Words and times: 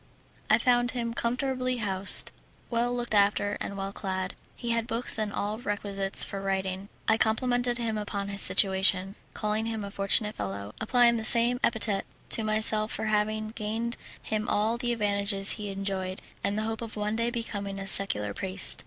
I 0.49 0.57
found 0.57 0.89
him 0.89 1.13
comfortably 1.13 1.77
housed, 1.77 2.31
well 2.71 2.91
looked 2.91 3.13
after, 3.13 3.55
and 3.61 3.77
well 3.77 3.93
clad; 3.93 4.33
he 4.55 4.71
had 4.71 4.87
books 4.87 5.19
and 5.19 5.31
all 5.31 5.57
the 5.57 5.63
requisites 5.65 6.23
for 6.23 6.41
writing. 6.41 6.89
I 7.07 7.17
complimented 7.19 7.77
him 7.77 7.99
upon 7.99 8.27
his 8.29 8.41
situation, 8.41 9.13
calling 9.35 9.67
him 9.67 9.83
a 9.83 9.91
fortunate 9.91 10.33
fellow, 10.35 10.73
and 10.73 10.73
applying 10.81 11.17
the 11.17 11.23
same 11.23 11.59
epithet 11.63 12.05
to 12.29 12.41
myself 12.43 12.91
for 12.91 13.05
having 13.13 13.49
gained 13.49 13.95
him 14.23 14.49
all 14.49 14.79
the 14.79 14.91
advantages 14.91 15.51
he 15.51 15.69
enjoyed, 15.69 16.19
and 16.43 16.57
the 16.57 16.63
hope 16.63 16.81
of 16.81 16.95
one 16.95 17.15
day 17.15 17.29
becoming 17.29 17.77
a 17.77 17.85
secular 17.85 18.33
priest. 18.33 18.79